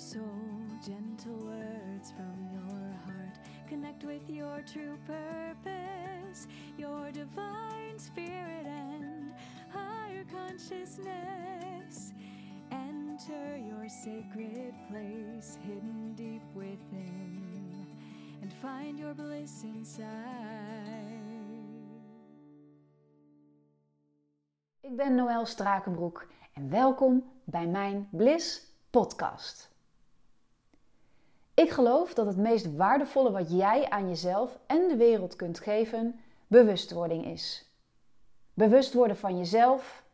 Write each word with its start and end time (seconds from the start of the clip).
soul, 0.00 0.22
gentle 0.82 1.36
words 1.44 2.10
from 2.12 2.48
your 2.50 2.94
heart. 3.04 3.38
Connect 3.68 4.02
with 4.04 4.22
your 4.30 4.62
true 4.64 4.96
purpose, 5.06 6.46
your 6.78 7.12
divine 7.12 7.98
spirit 7.98 8.64
and 8.64 9.34
higher 9.68 10.24
consciousness. 10.32 12.12
Enter 12.72 13.58
your 13.58 13.88
sacred 13.90 14.72
place 14.88 15.58
hidden 15.66 16.14
deep 16.16 16.46
within 16.54 17.86
and 18.40 18.50
find 18.62 18.98
your 18.98 19.12
bliss 19.12 19.62
inside. 19.62 20.08
Ik 24.80 24.96
ben 24.96 25.14
Noël 25.14 25.46
Strakenbroek 25.46 26.26
en 26.54 26.70
welkom 26.70 27.24
bij 27.44 27.66
mijn 27.66 28.08
Bliss 28.10 28.74
podcast. 28.90 29.69
Ik 31.60 31.70
geloof 31.70 32.14
dat 32.14 32.26
het 32.26 32.36
meest 32.36 32.76
waardevolle 32.76 33.30
wat 33.30 33.50
jij 33.50 33.90
aan 33.90 34.08
jezelf 34.08 34.58
en 34.66 34.88
de 34.88 34.96
wereld 34.96 35.36
kunt 35.36 35.58
geven, 35.58 36.20
bewustwording 36.46 37.26
is. 37.26 37.70
Bewust 38.54 38.94
worden 38.94 39.16
van 39.16 39.38
jezelf, 39.38 40.04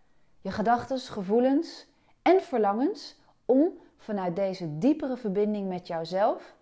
je 0.41 0.51
gedachten, 0.51 0.99
gevoelens 0.99 1.87
en 2.23 2.41
verlangens 2.41 3.17
om 3.45 3.79
vanuit 3.97 4.37
deze 4.37 4.79
diepere 4.79 5.17
verbinding 5.17 5.69
met 5.69 5.87
jouzelf 5.87 6.57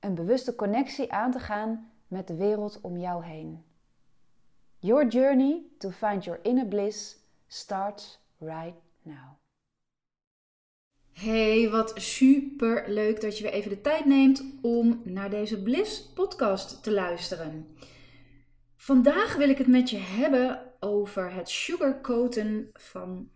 een 0.00 0.14
bewuste 0.14 0.54
connectie 0.54 1.12
aan 1.12 1.30
te 1.30 1.40
gaan 1.40 1.92
met 2.08 2.26
de 2.26 2.36
wereld 2.36 2.80
om 2.80 2.98
jou 2.98 3.24
heen. 3.24 3.64
Your 4.78 5.08
journey 5.08 5.62
to 5.78 5.90
find 5.90 6.24
your 6.24 6.40
inner 6.42 6.66
bliss 6.66 7.16
starts 7.46 8.20
right 8.38 8.76
now. 9.02 9.41
Hey, 11.12 11.70
wat 11.70 11.92
super 11.94 12.84
leuk 12.86 13.20
dat 13.20 13.38
je 13.38 13.42
weer 13.42 13.52
even 13.52 13.70
de 13.70 13.80
tijd 13.80 14.04
neemt 14.04 14.44
om 14.62 15.00
naar 15.04 15.30
deze 15.30 15.62
Bliss 15.62 16.02
podcast 16.14 16.82
te 16.82 16.92
luisteren. 16.92 17.76
Vandaag 18.76 19.36
wil 19.36 19.48
ik 19.48 19.58
het 19.58 19.66
met 19.66 19.90
je 19.90 19.96
hebben 19.96 20.72
over 20.80 21.32
het 21.32 21.48
sugarcoaten 21.48 22.70
van, 22.72 23.28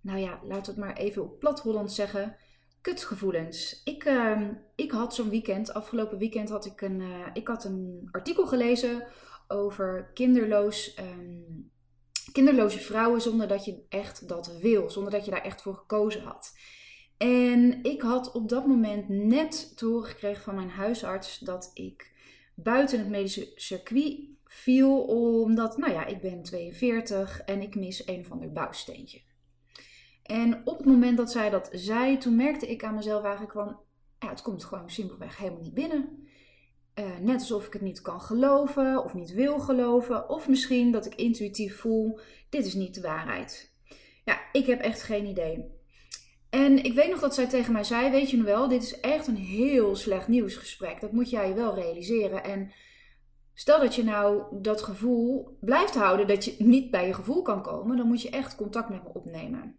nou 0.00 0.18
ja, 0.18 0.40
we 0.46 0.54
het 0.54 0.76
maar 0.76 0.96
even 0.96 1.22
op 1.22 1.38
plat 1.38 1.60
Holland 1.60 1.92
zeggen, 1.92 2.36
kutgevoelens. 2.80 3.80
Ik, 3.84 4.04
uh, 4.04 4.40
ik 4.74 4.90
had 4.90 5.14
zo'n 5.14 5.30
weekend, 5.30 5.74
afgelopen 5.74 6.18
weekend 6.18 6.48
had 6.48 6.66
ik 6.66 6.80
een, 6.80 7.00
uh, 7.00 7.26
ik 7.32 7.48
had 7.48 7.64
een 7.64 8.08
artikel 8.10 8.46
gelezen 8.46 9.06
over 9.48 10.10
kinderloos, 10.14 10.98
um, 10.98 11.70
kinderloze 12.32 12.78
vrouwen 12.78 13.20
zonder 13.20 13.48
dat 13.48 13.64
je 13.64 13.84
echt 13.88 14.28
dat 14.28 14.58
wil, 14.60 14.90
zonder 14.90 15.12
dat 15.12 15.24
je 15.24 15.30
daar 15.30 15.44
echt 15.44 15.62
voor 15.62 15.74
gekozen 15.74 16.22
had. 16.22 16.52
En 17.18 17.82
ik 17.82 18.02
had 18.02 18.32
op 18.32 18.48
dat 18.48 18.66
moment 18.66 19.08
net 19.08 19.76
te 19.76 19.86
horen 19.86 20.08
gekregen 20.08 20.42
van 20.42 20.54
mijn 20.54 20.70
huisarts 20.70 21.38
dat 21.38 21.70
ik 21.74 22.12
buiten 22.54 22.98
het 22.98 23.08
medische 23.08 23.52
circuit 23.54 24.18
viel, 24.44 25.00
omdat, 25.02 25.76
nou 25.76 25.92
ja, 25.92 26.06
ik 26.06 26.20
ben 26.20 26.42
42 26.42 27.40
en 27.40 27.62
ik 27.62 27.74
mis 27.74 28.06
een 28.06 28.20
of 28.20 28.30
ander 28.30 28.52
bouwsteentje. 28.52 29.20
En 30.22 30.60
op 30.64 30.76
het 30.76 30.86
moment 30.86 31.16
dat 31.16 31.30
zij 31.30 31.50
dat 31.50 31.68
zei, 31.72 32.18
toen 32.18 32.36
merkte 32.36 32.70
ik 32.70 32.84
aan 32.84 32.94
mezelf 32.94 33.22
eigenlijk 33.22 33.52
van, 33.52 33.80
ja, 34.18 34.28
het 34.28 34.42
komt 34.42 34.64
gewoon 34.64 34.90
simpelweg 34.90 35.36
helemaal 35.36 35.62
niet 35.62 35.74
binnen. 35.74 36.26
Uh, 36.94 37.18
net 37.18 37.40
alsof 37.40 37.66
ik 37.66 37.72
het 37.72 37.82
niet 37.82 38.00
kan 38.00 38.20
geloven 38.20 39.04
of 39.04 39.14
niet 39.14 39.32
wil 39.32 39.58
geloven, 39.58 40.28
of 40.28 40.48
misschien 40.48 40.92
dat 40.92 41.06
ik 41.06 41.14
intuïtief 41.14 41.80
voel, 41.80 42.18
dit 42.48 42.66
is 42.66 42.74
niet 42.74 42.94
de 42.94 43.00
waarheid. 43.00 43.72
Ja, 44.24 44.38
ik 44.52 44.66
heb 44.66 44.80
echt 44.80 45.02
geen 45.02 45.26
idee. 45.26 45.77
En 46.50 46.84
ik 46.84 46.94
weet 46.94 47.10
nog 47.10 47.20
dat 47.20 47.34
zij 47.34 47.46
tegen 47.46 47.72
mij 47.72 47.84
zei: 47.84 48.10
Weet 48.10 48.30
je 48.30 48.42
wel, 48.42 48.68
dit 48.68 48.82
is 48.82 49.00
echt 49.00 49.26
een 49.26 49.36
heel 49.36 49.96
slecht 49.96 50.28
nieuwsgesprek. 50.28 51.00
Dat 51.00 51.12
moet 51.12 51.30
jij 51.30 51.48
je 51.48 51.54
wel 51.54 51.74
realiseren. 51.74 52.44
En 52.44 52.72
stel 53.54 53.80
dat 53.80 53.94
je 53.94 54.04
nou 54.04 54.42
dat 54.62 54.82
gevoel 54.82 55.56
blijft 55.60 55.94
houden 55.94 56.26
dat 56.26 56.44
je 56.44 56.54
niet 56.58 56.90
bij 56.90 57.06
je 57.06 57.14
gevoel 57.14 57.42
kan 57.42 57.62
komen, 57.62 57.96
dan 57.96 58.06
moet 58.06 58.22
je 58.22 58.30
echt 58.30 58.56
contact 58.56 58.88
met 58.88 59.02
me 59.02 59.08
opnemen. 59.14 59.76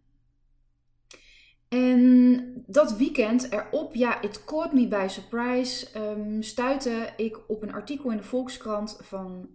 En 1.70 2.64
dat 2.68 2.98
weekend 2.98 3.52
erop, 3.52 3.96
ja, 3.96 4.22
it 4.22 4.46
caught 4.46 4.74
me 4.74 4.88
by 4.88 5.06
surprise, 5.10 5.88
um, 6.00 6.44
stuitte 6.44 7.10
ik 7.18 7.40
op 7.48 7.62
een 7.62 7.74
artikel 7.74 8.12
in 8.12 8.18
de 8.18 8.24
Volkskrant 8.24 8.98
van 9.02 9.50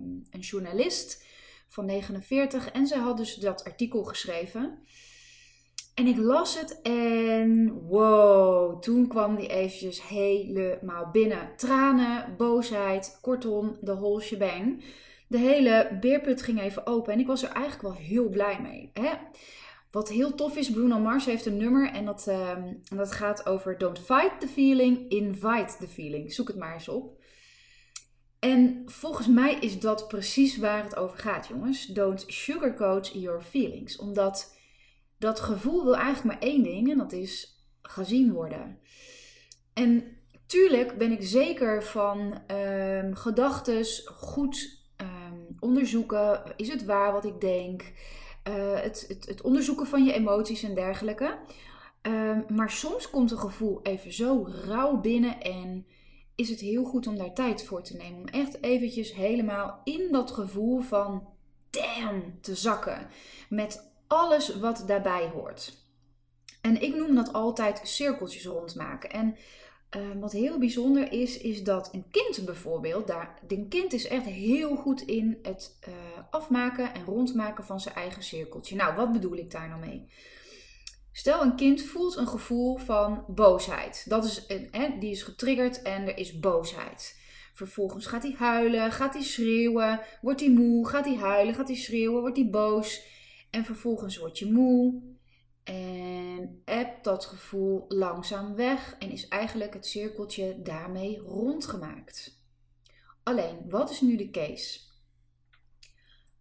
um, 0.00 0.22
een 0.30 0.40
journalist 0.40 1.24
van 1.66 1.84
49. 1.84 2.70
En 2.70 2.86
zij 2.86 2.98
had 2.98 3.16
dus 3.16 3.34
dat 3.34 3.64
artikel 3.64 4.04
geschreven. 4.04 4.78
En 5.96 6.06
ik 6.06 6.16
las 6.16 6.58
het 6.58 6.82
en 6.82 7.72
wow, 7.72 8.82
toen 8.82 9.08
kwam 9.08 9.36
die 9.36 9.48
eventjes 9.48 10.08
helemaal 10.08 11.10
binnen. 11.12 11.48
Tranen, 11.56 12.34
boosheid, 12.36 13.18
kortom, 13.20 13.76
de 13.80 13.94
whole 13.94 14.20
shebang. 14.20 14.84
De 15.28 15.38
hele 15.38 15.98
beerput 16.00 16.42
ging 16.42 16.60
even 16.60 16.86
open 16.86 17.12
en 17.12 17.18
ik 17.18 17.26
was 17.26 17.42
er 17.42 17.50
eigenlijk 17.50 17.82
wel 17.82 18.06
heel 18.06 18.28
blij 18.28 18.60
mee. 18.62 18.90
Hè? 18.92 19.12
Wat 19.90 20.08
heel 20.08 20.34
tof 20.34 20.56
is, 20.56 20.70
Bruno 20.70 20.98
Mars 20.98 21.24
heeft 21.24 21.46
een 21.46 21.56
nummer 21.56 21.90
en 21.90 22.04
dat, 22.04 22.26
uh, 22.28 22.56
dat 22.96 23.12
gaat 23.12 23.46
over 23.46 23.78
Don't 23.78 23.98
fight 23.98 24.40
the 24.40 24.48
feeling, 24.48 25.10
invite 25.10 25.76
the 25.78 25.88
feeling. 25.88 26.32
Zoek 26.32 26.48
het 26.48 26.56
maar 26.56 26.74
eens 26.74 26.88
op. 26.88 27.22
En 28.38 28.82
volgens 28.86 29.26
mij 29.26 29.54
is 29.54 29.80
dat 29.80 30.08
precies 30.08 30.56
waar 30.56 30.82
het 30.82 30.96
over 30.96 31.18
gaat, 31.18 31.46
jongens. 31.46 31.86
Don't 31.86 32.24
sugarcoat 32.26 33.10
your 33.14 33.42
feelings. 33.42 33.96
Omdat 33.98 34.54
dat 35.18 35.40
gevoel 35.40 35.84
wil 35.84 35.96
eigenlijk 35.96 36.24
maar 36.24 36.48
één 36.48 36.62
ding 36.62 36.90
en 36.90 36.98
dat 36.98 37.12
is 37.12 37.64
gezien 37.82 38.32
worden. 38.32 38.78
En 39.72 40.04
tuurlijk 40.46 40.98
ben 40.98 41.12
ik 41.12 41.22
zeker 41.22 41.84
van 41.84 42.18
um, 42.20 42.42
ehm, 42.46 43.14
gedachten 43.14 43.84
goed 44.06 44.84
ehm, 44.96 45.40
onderzoeken. 45.60 46.42
Is 46.56 46.68
het 46.68 46.84
waar 46.84 47.12
wat 47.12 47.24
ik 47.24 47.40
denk? 47.40 47.92
Uh, 48.48 48.80
het, 48.80 49.04
het, 49.08 49.26
het, 49.26 49.42
onderzoeken 49.42 49.86
van 49.86 50.04
je 50.04 50.12
emoties 50.12 50.62
en 50.62 50.74
dergelijke. 50.74 51.38
Um, 52.02 52.44
maar 52.48 52.70
soms 52.70 53.10
komt 53.10 53.30
een 53.30 53.38
gevoel 53.38 53.80
even 53.82 54.12
zo 54.12 54.48
rauw 54.64 55.00
binnen 55.00 55.40
en 55.40 55.86
is 56.34 56.48
het 56.48 56.60
heel 56.60 56.84
goed 56.84 57.06
om 57.06 57.16
daar 57.16 57.34
tijd 57.34 57.64
voor 57.64 57.82
te 57.82 57.96
nemen. 57.96 58.20
Om 58.20 58.26
echt 58.26 58.62
eventjes 58.62 59.14
helemaal 59.14 59.80
in 59.84 60.08
dat 60.12 60.30
gevoel 60.30 60.80
van 60.80 61.28
damn 61.70 62.38
te 62.40 62.54
zakken. 62.54 63.06
Met 63.48 63.94
alles 64.06 64.56
wat 64.56 64.84
daarbij 64.86 65.30
hoort. 65.34 65.84
En 66.60 66.82
ik 66.82 66.96
noem 66.96 67.14
dat 67.14 67.32
altijd 67.32 67.80
cirkeltjes 67.82 68.46
rondmaken. 68.46 69.10
En 69.10 69.36
uh, 69.96 70.20
wat 70.20 70.32
heel 70.32 70.58
bijzonder 70.58 71.12
is, 71.12 71.38
is 71.38 71.62
dat 71.62 71.88
een 71.92 72.04
kind 72.10 72.44
bijvoorbeeld, 72.44 73.06
daar, 73.06 73.38
een 73.48 73.68
kind 73.68 73.92
is 73.92 74.06
echt 74.06 74.24
heel 74.24 74.76
goed 74.76 75.00
in 75.00 75.38
het 75.42 75.78
uh, 75.88 75.94
afmaken 76.30 76.94
en 76.94 77.04
rondmaken 77.04 77.64
van 77.64 77.80
zijn 77.80 77.94
eigen 77.94 78.22
cirkeltje. 78.22 78.76
Nou, 78.76 78.96
wat 78.96 79.12
bedoel 79.12 79.36
ik 79.36 79.50
daar 79.50 79.68
nou 79.68 79.80
mee? 79.80 80.08
Stel, 81.12 81.42
een 81.42 81.56
kind 81.56 81.82
voelt 81.82 82.16
een 82.16 82.28
gevoel 82.28 82.76
van 82.76 83.24
boosheid. 83.28 84.04
Dat 84.08 84.24
is, 84.24 84.46
hè, 84.70 84.98
die 84.98 85.10
is 85.10 85.22
getriggerd 85.22 85.82
en 85.82 86.02
er 86.02 86.18
is 86.18 86.38
boosheid. 86.38 87.18
Vervolgens 87.54 88.06
gaat 88.06 88.22
hij 88.22 88.34
huilen, 88.38 88.92
gaat 88.92 89.14
hij 89.14 89.22
schreeuwen, 89.22 90.00
wordt 90.20 90.40
hij 90.40 90.50
moe, 90.50 90.88
gaat 90.88 91.04
hij 91.04 91.16
huilen, 91.16 91.54
gaat 91.54 91.68
hij 91.68 91.76
schreeuwen, 91.76 92.20
wordt 92.20 92.36
hij 92.36 92.48
boos. 92.50 93.14
En 93.50 93.64
vervolgens 93.64 94.16
word 94.16 94.38
je 94.38 94.52
moe 94.52 95.02
en 95.64 96.62
hebt 96.64 97.04
dat 97.04 97.24
gevoel 97.24 97.84
langzaam 97.88 98.54
weg 98.54 98.96
en 98.98 99.10
is 99.10 99.28
eigenlijk 99.28 99.74
het 99.74 99.86
cirkeltje 99.86 100.62
daarmee 100.62 101.18
rondgemaakt. 101.18 102.40
Alleen, 103.22 103.56
wat 103.68 103.90
is 103.90 104.00
nu 104.00 104.16
de 104.16 104.30
case? 104.30 104.80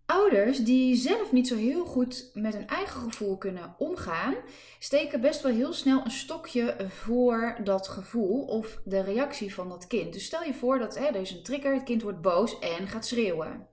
Ouders 0.05 0.59
die 0.59 0.95
zelf 0.95 1.31
niet 1.31 1.47
zo 1.47 1.55
heel 1.55 1.85
goed 1.85 2.29
met 2.33 2.53
hun 2.53 2.67
eigen 2.67 3.01
gevoel 3.01 3.37
kunnen 3.37 3.75
omgaan, 3.77 4.35
steken 4.79 5.21
best 5.21 5.41
wel 5.41 5.51
heel 5.51 5.73
snel 5.73 6.01
een 6.03 6.11
stokje 6.11 6.75
voor 6.89 7.59
dat 7.63 7.87
gevoel 7.87 8.45
of 8.45 8.81
de 8.83 9.01
reactie 9.01 9.53
van 9.53 9.69
dat 9.69 9.87
kind. 9.87 10.13
Dus 10.13 10.25
stel 10.25 10.43
je 10.43 10.53
voor 10.53 10.79
dat 10.79 10.97
hè, 10.97 11.05
er 11.05 11.21
is 11.21 11.31
een 11.31 11.43
trigger, 11.43 11.73
het 11.73 11.83
kind 11.83 12.01
wordt 12.01 12.21
boos 12.21 12.59
en 12.59 12.87
gaat 12.87 13.05
schreeuwen. 13.05 13.67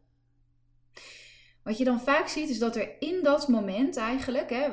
Wat 1.65 1.79
je 1.79 1.85
dan 1.85 2.01
vaak 2.01 2.29
ziet 2.29 2.49
is 2.49 2.59
dat 2.59 2.77
er 2.77 2.91
in 2.99 3.23
dat 3.23 3.49
moment 3.49 3.97
eigenlijk, 3.97 4.51
hè, 4.51 4.69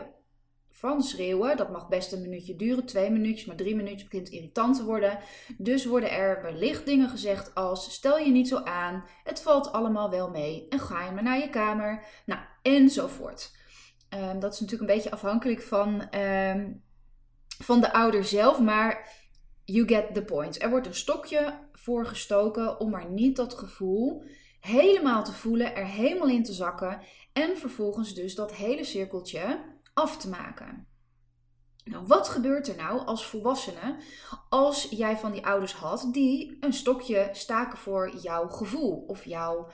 van 0.71 1.03
schreeuwen, 1.03 1.57
dat 1.57 1.71
mag 1.71 1.87
best 1.87 2.11
een 2.11 2.21
minuutje 2.21 2.55
duren, 2.55 2.85
twee 2.85 3.09
minuutjes, 3.09 3.45
maar 3.45 3.55
drie 3.55 3.75
minuutjes 3.75 4.07
begint 4.07 4.29
irritant 4.29 4.75
te 4.75 4.85
worden. 4.85 5.19
Dus 5.57 5.85
worden 5.85 6.11
er 6.11 6.41
wellicht 6.41 6.85
dingen 6.85 7.09
gezegd 7.09 7.55
als 7.55 7.93
stel 7.93 8.17
je 8.17 8.31
niet 8.31 8.47
zo 8.47 8.57
aan, 8.57 9.03
het 9.23 9.41
valt 9.41 9.71
allemaal 9.71 10.09
wel 10.09 10.29
mee 10.29 10.67
en 10.69 10.79
ga 10.79 11.05
je 11.05 11.11
maar 11.11 11.23
naar 11.23 11.39
je 11.39 11.49
kamer, 11.49 12.05
nou 12.25 12.41
enzovoort. 12.61 13.57
Um, 14.13 14.39
dat 14.39 14.53
is 14.53 14.59
natuurlijk 14.59 14.89
een 14.89 14.95
beetje 14.95 15.11
afhankelijk 15.11 15.61
van, 15.61 16.15
um, 16.15 16.83
van 17.63 17.81
de 17.81 17.93
ouder 17.93 18.23
zelf, 18.23 18.59
maar 18.59 19.09
you 19.65 19.87
get 19.87 20.13
the 20.13 20.23
point. 20.23 20.61
Er 20.61 20.69
wordt 20.69 20.87
een 20.87 20.95
stokje 20.95 21.59
voorgestoken 21.71 22.79
om 22.79 22.89
maar 22.89 23.09
niet 23.09 23.35
dat 23.35 23.53
gevoel 23.53 24.23
helemaal 24.59 25.23
te 25.23 25.33
voelen, 25.33 25.75
er 25.75 25.85
helemaal 25.85 26.29
in 26.29 26.43
te 26.43 26.53
zakken 26.53 27.01
en 27.33 27.57
vervolgens 27.57 28.13
dus 28.13 28.35
dat 28.35 28.55
hele 28.55 28.83
cirkeltje 28.83 29.59
af 29.93 30.17
te 30.17 30.29
maken. 30.29 30.87
Nou, 31.83 32.05
wat 32.07 32.29
gebeurt 32.29 32.67
er 32.67 32.75
nou 32.75 33.05
als 33.05 33.25
volwassene 33.25 33.95
als 34.49 34.87
jij 34.89 35.17
van 35.17 35.31
die 35.31 35.45
ouders 35.45 35.73
had 35.73 36.07
die 36.11 36.57
een 36.59 36.73
stokje 36.73 37.29
staken 37.31 37.77
voor 37.77 38.15
jouw 38.15 38.47
gevoel 38.47 39.03
of 39.07 39.25
jouw 39.25 39.67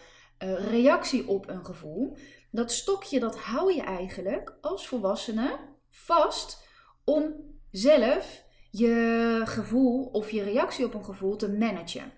uh, 0.44 0.70
reactie 0.70 1.28
op 1.28 1.50
een 1.50 1.66
gevoel? 1.66 2.18
Dat 2.52 2.72
stokje 2.72 3.20
dat 3.20 3.40
hou 3.40 3.74
je 3.74 3.82
eigenlijk 3.82 4.58
als 4.62 4.88
volwassene 4.88 5.60
vast 5.90 6.68
om 7.04 7.34
zelf 7.72 8.44
je 8.72 9.42
gevoel 9.46 10.06
of 10.06 10.32
je 10.32 10.44
reactie 10.44 10.86
op 10.86 10.94
een 10.94 11.06
gevoel 11.06 11.36
te 11.36 11.52
managen. 11.52 12.12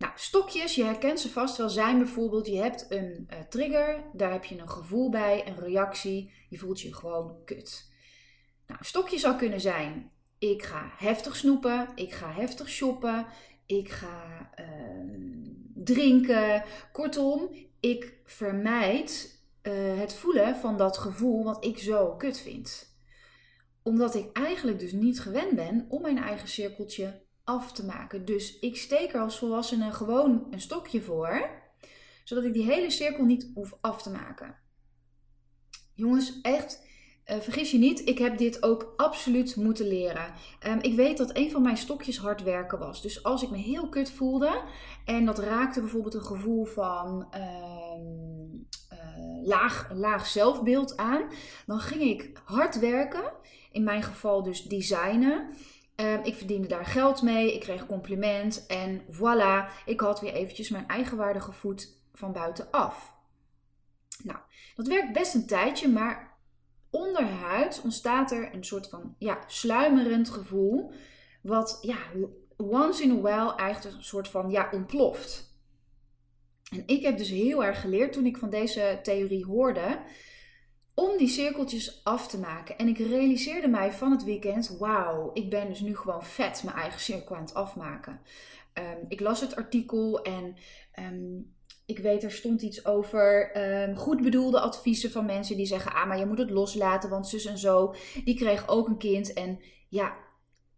Nou, 0.00 0.12
stokjes, 0.14 0.74
je 0.74 0.84
herkent 0.84 1.20
ze 1.20 1.30
vast 1.30 1.56
wel, 1.56 1.68
zijn 1.68 1.98
bijvoorbeeld, 1.98 2.46
je 2.46 2.56
hebt 2.56 2.86
een 2.88 3.28
uh, 3.30 3.38
trigger, 3.48 4.04
daar 4.12 4.32
heb 4.32 4.44
je 4.44 4.58
een 4.58 4.70
gevoel 4.70 5.10
bij, 5.10 5.46
een 5.46 5.58
reactie, 5.58 6.32
je 6.48 6.58
voelt 6.58 6.80
je 6.80 6.94
gewoon 6.94 7.44
kut. 7.44 7.92
Nou, 8.66 8.80
stokje 8.84 9.18
zou 9.18 9.36
kunnen 9.36 9.60
zijn, 9.60 10.10
ik 10.38 10.62
ga 10.62 10.92
heftig 10.96 11.36
snoepen, 11.36 11.88
ik 11.94 12.12
ga 12.12 12.32
heftig 12.32 12.68
shoppen, 12.68 13.26
ik 13.66 13.88
ga 13.88 14.50
uh, 14.60 14.66
drinken. 15.74 16.64
Kortom, 16.92 17.54
ik 17.80 18.20
vermijd 18.24 19.38
uh, 19.62 19.98
het 19.98 20.14
voelen 20.14 20.56
van 20.56 20.76
dat 20.76 20.98
gevoel 20.98 21.44
wat 21.44 21.64
ik 21.64 21.78
zo 21.78 22.16
kut 22.16 22.40
vind. 22.40 22.94
Omdat 23.82 24.14
ik 24.14 24.36
eigenlijk 24.36 24.78
dus 24.78 24.92
niet 24.92 25.20
gewend 25.20 25.54
ben 25.54 25.86
om 25.88 26.02
mijn 26.02 26.18
eigen 26.18 26.48
cirkeltje 26.48 27.22
af 27.50 27.72
te 27.72 27.84
maken. 27.84 28.24
Dus 28.24 28.58
ik 28.58 28.76
steek 28.76 29.12
er 29.12 29.20
als 29.20 29.38
volwassene 29.38 29.92
gewoon 29.92 30.46
een 30.50 30.60
stokje 30.60 31.02
voor, 31.02 31.50
zodat 32.24 32.44
ik 32.44 32.52
die 32.52 32.64
hele 32.64 32.90
cirkel 32.90 33.24
niet 33.24 33.50
hoef 33.54 33.78
af 33.80 34.02
te 34.02 34.10
maken. 34.10 34.56
Jongens, 35.94 36.40
echt, 36.40 36.86
uh, 37.26 37.36
vergis 37.36 37.70
je 37.70 37.78
niet, 37.78 38.08
ik 38.08 38.18
heb 38.18 38.38
dit 38.38 38.62
ook 38.62 38.92
absoluut 38.96 39.56
moeten 39.56 39.86
leren. 39.86 40.34
Um, 40.66 40.78
ik 40.80 40.94
weet 40.94 41.16
dat 41.16 41.36
een 41.36 41.50
van 41.50 41.62
mijn 41.62 41.76
stokjes 41.76 42.18
hard 42.18 42.42
werken 42.42 42.78
was. 42.78 43.02
Dus 43.02 43.22
als 43.22 43.42
ik 43.42 43.50
me 43.50 43.56
heel 43.56 43.88
kut 43.88 44.10
voelde 44.10 44.62
en 45.04 45.24
dat 45.24 45.38
raakte 45.38 45.80
bijvoorbeeld 45.80 46.14
een 46.14 46.24
gevoel 46.24 46.64
van 46.64 47.28
uh, 47.34 47.40
uh, 48.92 49.46
laag, 49.46 49.90
laag 49.94 50.26
zelfbeeld 50.26 50.96
aan, 50.96 51.22
dan 51.66 51.80
ging 51.80 52.02
ik 52.02 52.40
hard 52.44 52.78
werken. 52.78 53.32
In 53.72 53.84
mijn 53.84 54.02
geval 54.02 54.42
dus 54.42 54.62
designen. 54.62 55.54
Um, 56.00 56.20
ik 56.22 56.34
verdiende 56.34 56.68
daar 56.68 56.86
geld 56.86 57.22
mee, 57.22 57.54
ik 57.54 57.60
kreeg 57.60 57.86
compliment 57.86 58.66
en 58.66 59.00
voilà, 59.00 59.84
ik 59.84 60.00
had 60.00 60.20
weer 60.20 60.32
eventjes 60.32 60.68
mijn 60.68 60.88
eigenwaardige 60.88 61.52
voet 61.52 61.88
van 62.12 62.32
buitenaf. 62.32 63.14
Nou, 64.22 64.38
dat 64.76 64.86
werkt 64.86 65.12
best 65.12 65.34
een 65.34 65.46
tijdje, 65.46 65.88
maar 65.88 66.38
onderhuid 66.90 67.80
ontstaat 67.84 68.30
er 68.30 68.54
een 68.54 68.64
soort 68.64 68.88
van 68.88 69.14
ja, 69.18 69.38
sluimerend 69.46 70.30
gevoel, 70.30 70.92
wat 71.42 71.78
ja, 71.80 71.96
once 72.56 73.02
in 73.02 73.10
a 73.10 73.20
while 73.20 73.54
eigenlijk 73.54 73.96
een 73.96 74.04
soort 74.04 74.28
van 74.28 74.50
ja, 74.50 74.68
ontploft. 74.72 75.54
En 76.70 76.82
ik 76.86 77.02
heb 77.02 77.18
dus 77.18 77.30
heel 77.30 77.64
erg 77.64 77.80
geleerd 77.80 78.12
toen 78.12 78.26
ik 78.26 78.36
van 78.36 78.50
deze 78.50 78.98
theorie 79.02 79.44
hoorde, 79.44 79.98
om 81.00 81.16
die 81.18 81.28
cirkeltjes 81.28 82.04
af 82.04 82.28
te 82.28 82.38
maken. 82.38 82.78
En 82.78 82.88
ik 82.88 82.98
realiseerde 82.98 83.68
mij 83.68 83.92
van 83.92 84.10
het 84.10 84.24
weekend, 84.24 84.76
wauw, 84.78 85.30
ik 85.34 85.50
ben 85.50 85.68
dus 85.68 85.80
nu 85.80 85.96
gewoon 85.96 86.24
vet 86.24 86.62
mijn 86.64 86.76
eigen 86.76 87.00
cirkel 87.00 87.36
aan 87.36 87.42
het 87.42 87.54
afmaken. 87.54 88.20
Um, 88.74 89.04
ik 89.08 89.20
las 89.20 89.40
het 89.40 89.56
artikel 89.56 90.22
en 90.22 90.56
um, 90.98 91.54
ik 91.86 91.98
weet 91.98 92.22
er 92.22 92.30
stond 92.30 92.62
iets 92.62 92.84
over 92.84 93.56
um, 93.88 93.96
goed 93.96 94.22
bedoelde 94.22 94.60
adviezen 94.60 95.10
van 95.10 95.26
mensen 95.26 95.56
die 95.56 95.66
zeggen, 95.66 95.92
ah 95.92 96.06
maar 96.06 96.18
je 96.18 96.26
moet 96.26 96.38
het 96.38 96.50
loslaten, 96.50 97.10
want 97.10 97.28
zus 97.28 97.44
en 97.44 97.58
zo, 97.58 97.94
die 98.24 98.36
kreeg 98.36 98.68
ook 98.68 98.88
een 98.88 98.98
kind. 98.98 99.32
En 99.32 99.60
ja, 99.88 100.16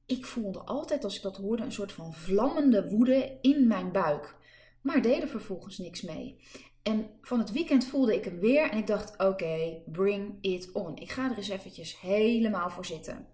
ik 0.06 0.26
voelde 0.26 0.58
altijd 0.58 1.04
als 1.04 1.16
ik 1.16 1.22
dat 1.22 1.36
hoorde 1.36 1.62
een 1.62 1.72
soort 1.72 1.92
van 1.92 2.14
vlammende 2.14 2.88
woede 2.88 3.38
in 3.40 3.66
mijn 3.66 3.92
buik. 3.92 4.36
Maar 4.80 5.02
deed 5.02 5.22
er 5.22 5.28
vervolgens 5.28 5.78
niks 5.78 6.02
mee. 6.02 6.40
En 6.82 7.10
van 7.22 7.38
het 7.38 7.52
weekend 7.52 7.84
voelde 7.84 8.14
ik 8.14 8.24
hem 8.24 8.38
weer 8.38 8.70
en 8.70 8.78
ik 8.78 8.86
dacht: 8.86 9.18
oké, 9.18 9.82
bring 9.86 10.38
it 10.40 10.72
on. 10.72 10.96
Ik 10.96 11.10
ga 11.10 11.30
er 11.30 11.36
eens 11.36 11.48
eventjes 11.48 12.00
helemaal 12.00 12.70
voor 12.70 12.84
zitten. 12.84 13.26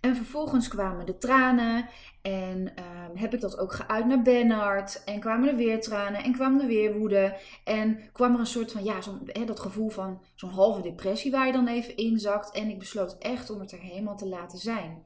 En 0.00 0.16
vervolgens 0.16 0.68
kwamen 0.68 1.06
de 1.06 1.18
tranen 1.18 1.88
en 2.22 2.58
um, 2.60 3.16
heb 3.16 3.34
ik 3.34 3.40
dat 3.40 3.58
ook 3.58 3.72
geuit 3.72 4.06
naar 4.06 4.22
Bernard. 4.22 5.04
En 5.04 5.20
kwamen 5.20 5.48
er 5.48 5.56
weer 5.56 5.80
tranen 5.80 6.24
en 6.24 6.32
kwam 6.32 6.60
er 6.60 6.66
weer 6.66 6.98
woede. 6.98 7.36
En 7.64 8.00
kwam 8.12 8.34
er 8.34 8.40
een 8.40 8.46
soort 8.46 8.72
van, 8.72 8.84
ja, 8.84 9.00
zo'n, 9.00 9.30
dat 9.46 9.60
gevoel 9.60 9.88
van 9.88 10.22
zo'n 10.34 10.50
halve 10.50 10.82
depressie 10.82 11.30
waar 11.30 11.46
je 11.46 11.52
dan 11.52 11.68
even 11.68 11.96
inzakt. 11.96 12.50
En 12.50 12.68
ik 12.68 12.78
besloot 12.78 13.18
echt 13.18 13.50
om 13.50 13.60
het 13.60 13.72
er 13.72 13.80
helemaal 13.80 14.16
te 14.16 14.28
laten 14.28 14.58
zijn. 14.58 15.04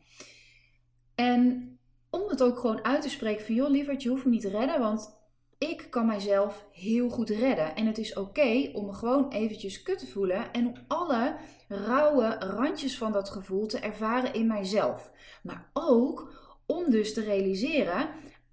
En 1.14 1.70
om 2.11 2.29
het 2.29 2.43
ook 2.43 2.58
gewoon 2.58 2.85
uit 2.85 3.02
te 3.02 3.08
spreken 3.08 3.44
van, 3.44 3.55
joh 3.55 3.70
lieverd, 3.70 4.02
je 4.02 4.08
hoeft 4.08 4.25
me 4.25 4.31
niet 4.31 4.41
te 4.41 4.50
redden, 4.50 4.81
want 4.81 5.19
ik 5.69 5.87
kan 5.91 6.07
mijzelf 6.07 6.65
heel 6.73 7.09
goed 7.09 7.31
redden. 7.31 7.77
En 7.77 7.87
het 7.87 7.99
is 7.99 8.15
oké 8.15 8.71
om 8.73 8.87
me 8.87 8.93
gewoon 8.93 9.33
eventjes 9.33 9.83
kut 9.83 9.99
te 9.99 10.07
voelen 10.07 10.53
en 10.53 10.67
om 10.67 10.75
alle 10.89 11.37
rauwe 11.69 12.37
randjes 12.39 12.99
van 12.99 13.12
dat 13.12 13.31
gevoel 13.31 13.67
te 13.67 13.79
ervaren 13.79 14.35
in 14.35 14.47
mijzelf. 14.47 15.11
Maar 15.43 15.71
ook 15.73 16.33
om 16.67 16.91
dus 16.91 17.15
te 17.15 17.21
realiseren, 17.21 18.09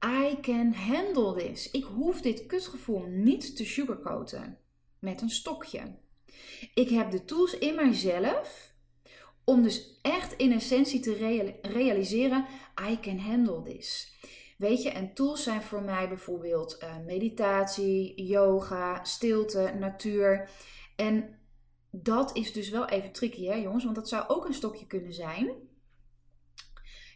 I 0.06 0.38
can 0.42 0.74
handle 0.74 1.36
this. 1.36 1.72
Ik 1.72 1.84
hoef 1.84 2.22
dit 2.22 2.46
kutgevoel 2.46 3.06
niet 3.08 3.56
te 3.56 3.66
sugarcoaten 3.66 4.58
met 5.00 5.22
een 5.22 5.30
stokje. 5.30 5.96
Ik 6.74 6.90
heb 6.90 7.12
de 7.12 7.26
tools 7.26 7.58
in 7.58 7.76
mijzelf 7.76 8.74
om 9.44 9.64
dus 9.64 10.00
echt 10.02 10.34
in 10.34 10.52
essentie 10.52 11.00
te 11.00 11.14
realiseren, 11.62 12.46
I 12.90 13.00
can 13.00 13.18
handle 13.18 13.62
this. 13.62 14.16
Weet 14.58 14.84
je, 14.84 14.90
en 14.90 15.14
tools 15.14 15.44
zijn 15.44 15.62
voor 15.62 15.82
mij 15.82 16.08
bijvoorbeeld 16.08 16.78
uh, 16.84 16.98
meditatie, 17.06 18.24
yoga, 18.24 19.04
stilte, 19.04 19.74
natuur. 19.80 20.50
En 20.96 21.40
dat 21.92 22.36
is 22.36 22.54
dus 22.54 22.70
wel 22.70 22.88
even 22.88 23.12
tricky, 23.12 23.46
hè 23.46 23.54
jongens, 23.54 23.84
want 23.84 23.96
dat 23.96 24.10
zou 24.10 24.28
ook 24.28 24.46
een 24.46 24.54
stokje 24.54 24.88
kunnen 24.88 25.14
zijn. 25.14 25.52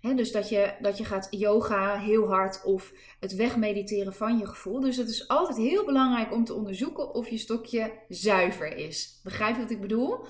dus 0.02 0.32
dat 0.32 0.50
je, 0.50 0.74
dat 0.80 0.98
je 0.98 1.06
gaat 1.06 1.28
yoga 1.30 1.98
heel 1.98 2.28
hard 2.28 2.64
of 2.64 2.94
het 3.20 3.36
wegmediteren 3.36 4.14
van 4.14 4.38
je 4.38 4.48
gevoel. 4.48 4.80
Dus 4.80 4.98
het 4.98 5.10
is 5.10 5.28
altijd 5.28 5.58
heel 5.58 5.86
belangrijk 5.86 6.34
om 6.34 6.46
te 6.46 6.54
onderzoeken 6.54 7.14
of 7.14 7.30
je 7.30 7.38
stokje 7.38 7.92
zuiver 8.10 8.76
is. 8.76 9.20
Begrijp 9.24 9.56
je 9.56 9.62
wat 9.62 9.72
ik 9.72 9.82
bedoel? 9.82 10.26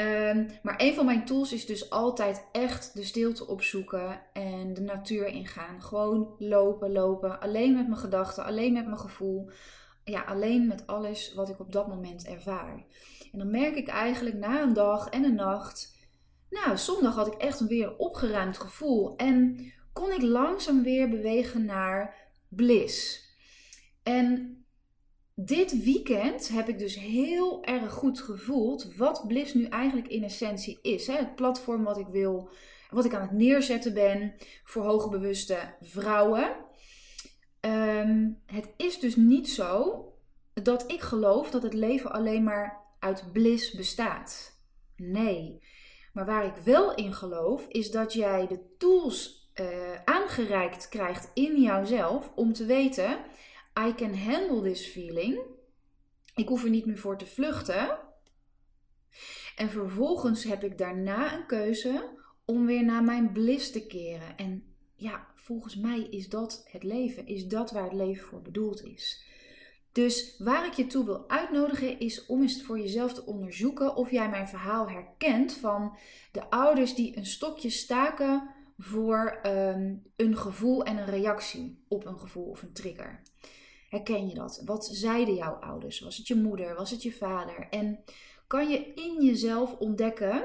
Um, 0.00 0.46
maar 0.62 0.74
een 0.76 0.94
van 0.94 1.04
mijn 1.04 1.24
tools 1.24 1.52
is 1.52 1.66
dus 1.66 1.90
altijd 1.90 2.44
echt 2.52 2.94
de 2.94 3.04
stilte 3.04 3.46
opzoeken 3.46 4.20
en 4.32 4.74
de 4.74 4.80
natuur 4.80 5.26
ingaan. 5.26 5.82
Gewoon 5.82 6.34
lopen, 6.38 6.92
lopen. 6.92 7.40
Alleen 7.40 7.74
met 7.74 7.88
mijn 7.88 8.00
gedachten, 8.00 8.44
alleen 8.44 8.72
met 8.72 8.86
mijn 8.86 8.98
gevoel. 8.98 9.50
Ja, 10.04 10.20
alleen 10.20 10.66
met 10.66 10.86
alles 10.86 11.34
wat 11.34 11.48
ik 11.48 11.60
op 11.60 11.72
dat 11.72 11.88
moment 11.88 12.26
ervaar. 12.26 12.84
En 13.32 13.38
dan 13.38 13.50
merk 13.50 13.76
ik 13.76 13.88
eigenlijk 13.88 14.36
na 14.36 14.62
een 14.62 14.72
dag 14.72 15.08
en 15.08 15.24
een 15.24 15.34
nacht. 15.34 15.98
Nou, 16.50 16.76
zondag 16.76 17.14
had 17.14 17.26
ik 17.26 17.34
echt 17.34 17.66
weer 17.66 17.86
een 17.86 17.98
opgeruimd 17.98 18.58
gevoel. 18.58 19.16
En 19.16 19.72
kon 19.92 20.12
ik 20.12 20.22
langzaam 20.22 20.82
weer 20.82 21.08
bewegen 21.08 21.64
naar 21.64 22.14
bliss. 22.48 23.24
En 24.02 24.59
dit 25.44 25.84
weekend 25.84 26.48
heb 26.48 26.68
ik 26.68 26.78
dus 26.78 26.98
heel 26.98 27.64
erg 27.64 27.92
goed 27.92 28.20
gevoeld 28.20 28.96
wat 28.96 29.24
Bliss 29.26 29.54
nu 29.54 29.64
eigenlijk 29.64 30.08
in 30.08 30.24
essentie 30.24 30.78
is. 30.82 31.06
Hè? 31.06 31.16
Het 31.16 31.34
platform 31.34 31.84
wat 31.84 31.98
ik 31.98 32.06
wil, 32.06 32.48
wat 32.90 33.04
ik 33.04 33.14
aan 33.14 33.22
het 33.22 33.32
neerzetten 33.32 33.94
ben 33.94 34.34
voor 34.64 34.84
hogebewuste 34.84 35.58
vrouwen. 35.80 36.56
Um, 37.60 38.42
het 38.46 38.68
is 38.76 38.98
dus 38.98 39.16
niet 39.16 39.48
zo 39.48 40.04
dat 40.62 40.92
ik 40.92 41.00
geloof 41.00 41.50
dat 41.50 41.62
het 41.62 41.74
leven 41.74 42.12
alleen 42.12 42.44
maar 42.44 42.80
uit 42.98 43.32
bliss 43.32 43.70
bestaat. 43.70 44.58
Nee. 44.96 45.62
Maar 46.12 46.26
waar 46.26 46.44
ik 46.44 46.56
wel 46.64 46.94
in 46.94 47.14
geloof, 47.14 47.66
is 47.68 47.90
dat 47.90 48.12
jij 48.12 48.46
de 48.46 48.74
tools 48.78 49.50
uh, 49.54 49.66
aangereikt 50.04 50.88
krijgt 50.88 51.30
in 51.34 51.60
jouzelf 51.60 52.32
om 52.34 52.52
te 52.52 52.64
weten 52.64 53.18
I 53.88 53.94
can 53.94 54.14
handle 54.14 54.62
this 54.62 54.86
feeling. 54.86 55.40
Ik 56.34 56.48
hoef 56.48 56.64
er 56.64 56.70
niet 56.70 56.86
meer 56.86 56.98
voor 56.98 57.18
te 57.18 57.26
vluchten. 57.26 57.98
En 59.56 59.70
vervolgens 59.70 60.44
heb 60.44 60.64
ik 60.64 60.78
daarna 60.78 61.34
een 61.34 61.46
keuze 61.46 62.08
om 62.44 62.66
weer 62.66 62.84
naar 62.84 63.04
mijn 63.04 63.32
bliss 63.32 63.70
te 63.70 63.86
keren. 63.86 64.36
En 64.36 64.74
ja, 64.94 65.26
volgens 65.34 65.76
mij 65.76 66.00
is 66.00 66.28
dat 66.28 66.66
het 66.70 66.82
leven. 66.82 67.26
Is 67.26 67.46
dat 67.46 67.70
waar 67.70 67.84
het 67.84 67.92
leven 67.92 68.24
voor 68.24 68.42
bedoeld 68.42 68.84
is. 68.84 69.24
Dus 69.92 70.34
waar 70.38 70.66
ik 70.66 70.72
je 70.72 70.86
toe 70.86 71.04
wil 71.04 71.28
uitnodigen 71.28 71.98
is 71.98 72.26
om 72.26 72.42
eens 72.42 72.62
voor 72.62 72.78
jezelf 72.78 73.14
te 73.14 73.26
onderzoeken 73.26 73.96
of 73.96 74.10
jij 74.10 74.28
mijn 74.28 74.48
verhaal 74.48 74.88
herkent 74.88 75.52
van 75.52 75.96
de 76.32 76.50
ouders 76.50 76.94
die 76.94 77.16
een 77.16 77.26
stokje 77.26 77.70
staken 77.70 78.50
voor 78.78 79.40
um, 79.46 80.02
een 80.16 80.36
gevoel 80.36 80.84
en 80.84 80.96
een 80.96 81.06
reactie 81.06 81.84
op 81.88 82.06
een 82.06 82.18
gevoel 82.18 82.44
of 82.44 82.62
een 82.62 82.72
trigger. 82.72 83.22
Herken 83.90 84.28
je 84.28 84.34
dat? 84.34 84.62
Wat 84.64 84.88
zeiden 84.92 85.34
jouw 85.34 85.52
ouders? 85.52 86.00
Was 86.00 86.16
het 86.16 86.26
je 86.26 86.34
moeder? 86.34 86.74
Was 86.74 86.90
het 86.90 87.02
je 87.02 87.12
vader? 87.12 87.66
En 87.70 88.04
kan 88.46 88.68
je 88.68 88.92
in 88.94 89.24
jezelf 89.24 89.76
ontdekken 89.78 90.42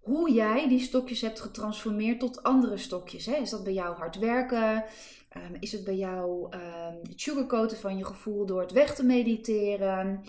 hoe 0.00 0.32
jij 0.32 0.68
die 0.68 0.80
stokjes 0.80 1.20
hebt 1.20 1.40
getransformeerd 1.40 2.20
tot 2.20 2.42
andere 2.42 2.76
stokjes. 2.76 3.26
Hè? 3.26 3.34
Is 3.34 3.50
dat 3.50 3.64
bij 3.64 3.72
jou 3.72 3.96
hard 3.96 4.18
werken? 4.18 4.84
Ehm, 5.28 5.54
is 5.60 5.72
het 5.72 5.84
bij 5.84 5.96
jou 5.96 6.54
um, 6.54 7.00
het 7.08 7.20
sugarcoaten 7.20 7.78
van 7.78 7.96
je 7.96 8.04
gevoel 8.04 8.46
door 8.46 8.60
het 8.60 8.72
weg 8.72 8.94
te 8.94 9.04
mediteren? 9.04 10.24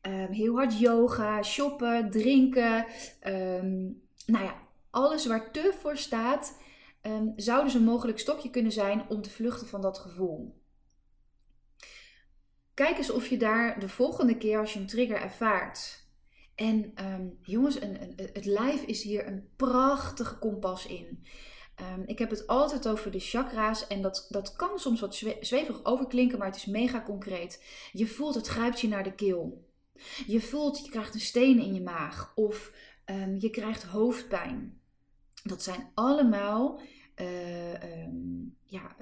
Ehm, 0.00 0.32
heel 0.32 0.54
hard 0.54 0.78
yoga, 0.78 1.42
shoppen, 1.42 2.10
drinken. 2.10 2.86
nou 4.26 4.44
ja, 4.44 4.54
alles 4.90 5.26
waar 5.26 5.50
te 5.52 5.74
voor 5.80 5.96
staat, 5.96 6.58
zou 7.36 7.64
dus 7.64 7.74
een 7.74 7.84
mogelijk 7.84 8.18
stokje 8.18 8.50
kunnen 8.50 8.72
zijn 8.72 9.02
om 9.08 9.22
te 9.22 9.30
vluchten 9.30 9.66
van 9.66 9.80
dat 9.80 9.98
gevoel. 9.98 10.59
Kijk 12.80 12.98
eens 12.98 13.10
of 13.10 13.26
je 13.26 13.36
daar 13.36 13.80
de 13.80 13.88
volgende 13.88 14.36
keer 14.36 14.58
als 14.58 14.72
je 14.72 14.78
een 14.78 14.86
trigger 14.86 15.20
ervaart. 15.20 16.04
En 16.54 16.94
jongens, 17.42 17.80
een, 17.80 18.02
een, 18.02 18.12
het 18.32 18.44
lijf 18.44 18.82
is 18.82 19.02
hier 19.02 19.26
een 19.26 19.48
prachtige 19.56 20.38
kompas 20.38 20.86
in. 20.86 21.24
Ehm, 21.74 22.02
ik 22.06 22.18
heb 22.18 22.30
het 22.30 22.46
altijd 22.46 22.88
over 22.88 23.10
de 23.10 23.18
chakra's 23.18 23.86
en 23.86 24.02
dat, 24.02 24.26
dat 24.28 24.56
kan 24.56 24.78
soms 24.78 25.00
wat 25.00 25.14
zweverig 25.40 25.84
overklinken, 25.84 26.38
maar 26.38 26.46
het 26.46 26.56
is 26.56 26.66
mega 26.66 27.02
concreet. 27.02 27.64
Je 27.92 28.06
voelt 28.06 28.34
het 28.34 28.46
grijpt 28.46 28.80
je 28.80 28.88
naar 28.88 29.04
de 29.04 29.14
keel. 29.14 29.68
Je 30.26 30.40
voelt, 30.40 30.84
je 30.84 30.90
krijgt 30.90 31.14
een 31.14 31.20
steen 31.20 31.58
in 31.58 31.74
je 31.74 31.82
maag 31.82 32.32
of 32.34 32.72
um, 33.06 33.36
je 33.38 33.50
krijgt 33.50 33.82
hoofdpijn. 33.82 34.80
Dat 35.42 35.62
zijn 35.62 35.90
allemaal 35.94 36.80
um, 37.16 38.56
ja, 38.64 38.96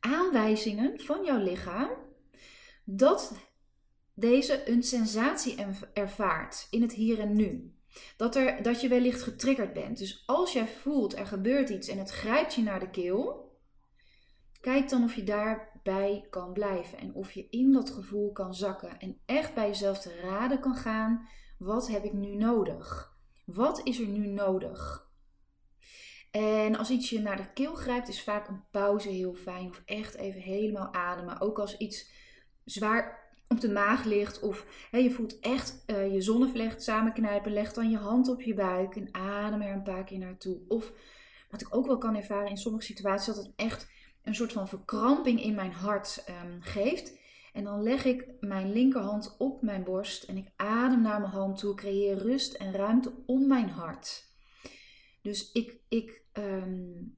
aanwijzingen 0.00 1.00
van 1.00 1.24
jouw 1.24 1.42
lichaam 1.42 2.03
dat 2.84 3.32
deze 4.14 4.70
een 4.70 4.82
sensatie 4.82 5.66
ervaart 5.92 6.66
in 6.70 6.82
het 6.82 6.92
hier 6.92 7.20
en 7.20 7.34
nu. 7.34 7.78
Dat, 8.16 8.36
er, 8.36 8.62
dat 8.62 8.80
je 8.80 8.88
wellicht 8.88 9.22
getriggerd 9.22 9.72
bent. 9.72 9.98
Dus 9.98 10.22
als 10.26 10.52
jij 10.52 10.66
voelt 10.66 11.16
er 11.16 11.26
gebeurt 11.26 11.68
iets 11.68 11.88
en 11.88 11.98
het 11.98 12.10
grijpt 12.10 12.54
je 12.54 12.62
naar 12.62 12.80
de 12.80 12.90
keel, 12.90 13.52
kijk 14.60 14.88
dan 14.88 15.04
of 15.04 15.14
je 15.14 15.24
daarbij 15.24 16.26
kan 16.30 16.52
blijven 16.52 16.98
en 16.98 17.14
of 17.14 17.32
je 17.32 17.48
in 17.50 17.72
dat 17.72 17.90
gevoel 17.90 18.32
kan 18.32 18.54
zakken 18.54 18.98
en 18.98 19.18
echt 19.26 19.54
bij 19.54 19.66
jezelf 19.66 19.98
te 19.98 20.20
raden 20.20 20.60
kan 20.60 20.74
gaan: 20.74 21.28
wat 21.58 21.88
heb 21.88 22.04
ik 22.04 22.12
nu 22.12 22.34
nodig? 22.34 23.12
Wat 23.44 23.80
is 23.84 24.00
er 24.00 24.06
nu 24.06 24.26
nodig? 24.26 25.08
En 26.30 26.76
als 26.76 26.90
iets 26.90 27.10
je 27.10 27.20
naar 27.20 27.36
de 27.36 27.52
keel 27.52 27.74
grijpt, 27.74 28.08
is 28.08 28.22
vaak 28.22 28.48
een 28.48 28.64
pauze 28.70 29.08
heel 29.08 29.34
fijn. 29.34 29.68
Of 29.68 29.82
echt 29.84 30.14
even 30.14 30.40
helemaal 30.40 30.92
ademen. 30.92 31.40
Ook 31.40 31.58
als 31.58 31.76
iets 31.76 32.10
zwaar 32.64 33.22
op 33.48 33.60
de 33.60 33.72
maag 33.72 34.04
ligt 34.04 34.40
of 34.40 34.66
hè, 34.90 34.98
je 34.98 35.10
voelt 35.10 35.38
echt 35.40 35.84
uh, 35.86 36.12
je 36.12 36.20
zonnevlecht 36.20 36.82
samenknijpen, 36.82 37.52
leg 37.52 37.72
dan 37.72 37.90
je 37.90 37.96
hand 37.96 38.28
op 38.28 38.42
je 38.42 38.54
buik 38.54 38.96
en 38.96 39.08
adem 39.14 39.60
er 39.60 39.72
een 39.72 39.82
paar 39.82 40.04
keer 40.04 40.18
naartoe. 40.18 40.58
Of 40.68 40.92
wat 41.50 41.60
ik 41.60 41.74
ook 41.74 41.86
wel 41.86 41.98
kan 41.98 42.16
ervaren 42.16 42.50
in 42.50 42.56
sommige 42.56 42.84
situaties, 42.84 43.34
dat 43.34 43.44
het 43.44 43.52
echt 43.56 43.88
een 44.22 44.34
soort 44.34 44.52
van 44.52 44.68
verkramping 44.68 45.42
in 45.42 45.54
mijn 45.54 45.72
hart 45.72 46.24
um, 46.28 46.62
geeft. 46.62 47.18
En 47.52 47.64
dan 47.64 47.82
leg 47.82 48.04
ik 48.04 48.26
mijn 48.40 48.72
linkerhand 48.72 49.36
op 49.38 49.62
mijn 49.62 49.84
borst 49.84 50.22
en 50.22 50.36
ik 50.36 50.50
adem 50.56 51.02
naar 51.02 51.20
mijn 51.20 51.32
hand 51.32 51.58
toe, 51.58 51.74
creëer 51.74 52.18
rust 52.18 52.54
en 52.54 52.72
ruimte 52.72 53.12
om 53.26 53.46
mijn 53.46 53.68
hart. 53.68 54.32
Dus 55.22 55.52
ik, 55.52 55.76
ik 55.88 56.22
um, 56.32 57.16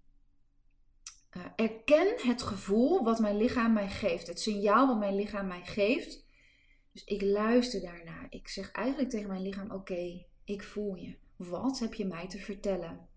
uh, 1.36 1.44
erken 1.56 2.14
het 2.16 2.42
gevoel 2.42 3.04
wat 3.04 3.18
mijn 3.18 3.36
lichaam 3.36 3.72
mij 3.72 3.88
geeft, 3.88 4.26
het 4.26 4.40
signaal 4.40 4.86
wat 4.86 4.98
mijn 4.98 5.14
lichaam 5.14 5.46
mij 5.46 5.64
geeft. 5.64 6.24
Dus 6.92 7.04
ik 7.04 7.22
luister 7.22 7.80
daarnaar. 7.80 8.26
Ik 8.30 8.48
zeg 8.48 8.72
eigenlijk 8.72 9.10
tegen 9.10 9.28
mijn 9.28 9.42
lichaam: 9.42 9.70
Oké, 9.70 10.24
ik 10.44 10.62
voel 10.62 10.94
je. 10.94 11.16
Wat 11.36 11.78
heb 11.78 11.94
je 11.94 12.06
mij 12.06 12.28
te 12.28 12.38
vertellen? 12.38 13.08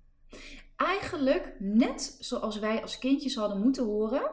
Eigenlijk 0.76 1.56
net 1.60 2.18
zoals 2.20 2.60
wij 2.60 2.82
als 2.82 3.00
kindjes 3.00 3.36
hadden 3.36 3.62
moeten 3.62 3.86
horen 3.86 4.32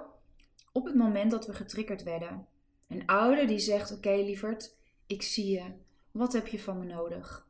op 0.72 0.84
het 0.84 0.94
moment 0.94 1.30
dat 1.30 1.46
we 1.46 1.54
getriggerd 1.54 2.02
werden. 2.02 2.46
Een 2.88 3.06
ouder 3.06 3.46
die 3.46 3.58
zegt: 3.58 3.92
Oké, 3.92 4.14
lieverd, 4.14 4.76
ik 5.06 5.22
zie 5.22 5.50
je. 5.50 5.64
Wat 6.10 6.32
heb 6.32 6.46
je 6.46 6.60
van 6.60 6.78
me 6.78 6.84
nodig? 6.84 7.48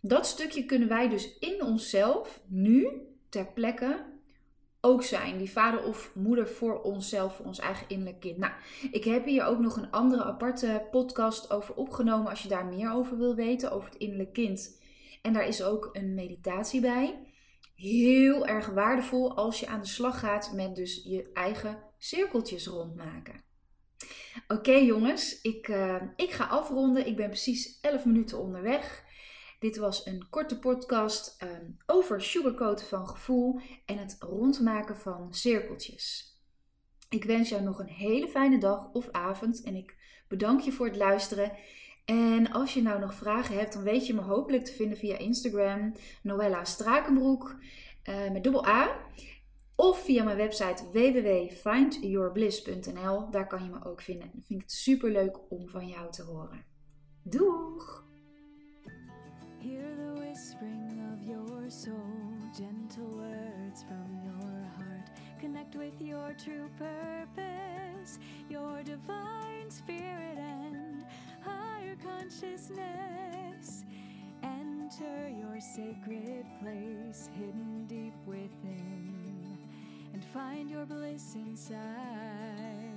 Dat 0.00 0.26
stukje 0.26 0.64
kunnen 0.64 0.88
wij 0.88 1.08
dus 1.08 1.38
in 1.38 1.62
onszelf 1.62 2.42
nu 2.46 2.88
ter 3.28 3.52
plekke 3.52 4.04
ook 4.80 5.02
zijn. 5.02 5.38
Die 5.38 5.50
vader 5.50 5.84
of 5.84 6.10
moeder 6.14 6.48
voor 6.48 6.82
onszelf, 6.82 7.36
voor 7.36 7.46
ons 7.46 7.58
eigen 7.58 7.88
innerlijk 7.88 8.20
kind. 8.20 8.36
Nou, 8.36 8.52
ik 8.90 9.04
heb 9.04 9.24
hier 9.24 9.44
ook 9.44 9.58
nog 9.58 9.76
een 9.76 9.90
andere 9.90 10.24
aparte 10.24 10.86
podcast 10.90 11.50
over 11.50 11.74
opgenomen 11.74 12.30
als 12.30 12.42
je 12.42 12.48
daar 12.48 12.66
meer 12.66 12.92
over 12.92 13.18
wil 13.18 13.34
weten, 13.34 13.72
over 13.72 13.90
het 13.90 13.98
innerlijk 13.98 14.32
kind. 14.32 14.80
En 15.22 15.32
daar 15.32 15.46
is 15.46 15.62
ook 15.62 15.88
een 15.92 16.14
meditatie 16.14 16.80
bij. 16.80 17.26
Heel 17.74 18.46
erg 18.46 18.66
waardevol 18.66 19.36
als 19.36 19.60
je 19.60 19.66
aan 19.66 19.80
de 19.80 19.86
slag 19.86 20.18
gaat 20.18 20.52
met 20.54 20.76
dus 20.76 21.02
je 21.04 21.30
eigen 21.32 21.82
cirkeltjes 21.98 22.66
rondmaken. 22.66 23.46
Oké 24.48 24.72
jongens, 24.72 25.40
ik, 25.40 25.68
uh, 25.68 26.02
ik 26.16 26.30
ga 26.30 26.44
afronden. 26.44 27.06
Ik 27.06 27.16
ben 27.16 27.26
precies 27.26 27.78
11 27.80 28.04
minuten 28.04 28.38
onderweg. 28.38 29.04
Dit 29.58 29.76
was 29.76 30.06
een 30.06 30.26
korte 30.30 30.58
podcast 30.58 31.36
um, 31.42 31.76
over 31.86 32.22
sugarcoaten 32.22 32.86
van 32.86 33.08
gevoel 33.08 33.60
en 33.86 33.98
het 33.98 34.16
rondmaken 34.20 34.96
van 34.96 35.34
cirkeltjes. 35.34 36.36
Ik 37.08 37.24
wens 37.24 37.48
jou 37.48 37.62
nog 37.62 37.78
een 37.78 37.88
hele 37.88 38.28
fijne 38.28 38.58
dag 38.58 38.92
of 38.92 39.08
avond 39.10 39.62
en 39.62 39.74
ik 39.74 39.96
bedank 40.28 40.60
je 40.60 40.72
voor 40.72 40.86
het 40.86 40.96
luisteren. 40.96 41.52
En 42.04 42.50
als 42.50 42.74
je 42.74 42.82
nou 42.82 43.00
nog 43.00 43.14
vragen 43.14 43.58
hebt, 43.58 43.72
dan 43.72 43.82
weet 43.82 44.06
je 44.06 44.14
me 44.14 44.20
hopelijk 44.20 44.64
te 44.64 44.72
vinden 44.72 44.98
via 44.98 45.16
Instagram, 45.16 45.94
Noella 46.22 46.64
Strakenbroek 46.64 47.56
uh, 48.08 48.30
met 48.30 48.42
dubbel 48.42 48.66
A. 48.66 48.96
Of 49.74 50.04
via 50.04 50.24
mijn 50.24 50.36
website 50.36 50.84
www.findyourbliss.nl. 50.92 53.30
Daar 53.30 53.46
kan 53.46 53.64
je 53.64 53.70
me 53.70 53.84
ook 53.84 54.00
vinden. 54.00 54.26
Ik 54.26 54.46
vind 54.46 54.62
het 54.62 54.72
super 54.72 55.10
leuk 55.10 55.50
om 55.50 55.68
van 55.68 55.86
jou 55.86 56.12
te 56.12 56.22
horen. 56.22 56.64
Doeg! 57.22 58.07
Hear 59.60 59.82
the 59.96 60.20
whispering 60.20 61.00
of 61.12 61.28
your 61.28 61.68
soul, 61.68 61.92
gentle 62.56 63.18
words 63.18 63.84
from 63.88 64.20
your 64.22 64.64
heart. 64.76 65.10
Connect 65.40 65.74
with 65.74 66.00
your 66.00 66.32
true 66.42 66.70
purpose, 66.78 68.20
your 68.48 68.82
divine 68.84 69.68
spirit 69.68 70.38
and 70.38 71.04
higher 71.44 71.96
consciousness. 71.96 73.84
Enter 74.44 75.28
your 75.28 75.60
sacred 75.60 76.46
place 76.62 77.28
hidden 77.36 77.86
deep 77.88 78.14
within 78.26 79.58
and 80.12 80.24
find 80.24 80.70
your 80.70 80.86
bliss 80.86 81.34
inside. 81.34 82.87